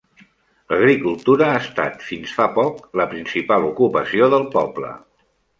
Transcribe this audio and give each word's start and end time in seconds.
L'agricultura 0.71 1.49
ha 1.49 1.59
estat, 1.65 2.01
fins 2.13 2.33
fa 2.39 2.49
poc, 2.57 2.81
la 3.03 3.07
principal 3.15 3.71
ocupació 3.71 4.35
del 4.37 4.49
poble. 4.57 4.95